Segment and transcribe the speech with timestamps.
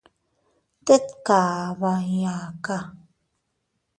[0.85, 2.75] Tet kaba iyaaka.